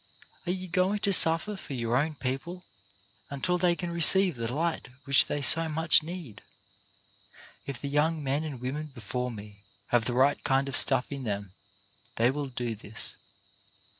Are 0.47 0.51
you 0.51 0.67
going 0.67 0.97
to 0.97 1.13
suffer 1.13 1.55
for 1.55 1.75
your 1.75 1.95
own 1.95 2.15
people 2.15 2.65
until 3.29 3.59
they 3.59 3.75
can 3.75 3.91
receive 3.91 4.35
the 4.35 4.51
light 4.51 4.87
which 5.03 5.27
they 5.27 5.43
so 5.43 5.69
much 5.69 6.01
need? 6.01 6.41
If 7.67 7.79
the 7.79 7.87
young 7.87 8.23
men 8.23 8.43
and 8.43 8.59
women 8.59 8.87
before 8.95 9.29
me 9.29 9.63
have 9.89 10.05
the 10.05 10.13
right 10.13 10.43
kind 10.43 10.67
of 10.67 10.75
stuff 10.75 11.11
in 11.11 11.21
them 11.23 11.53
they 12.15 12.31
will 12.31 12.47
do 12.47 12.73
this. 12.73 13.15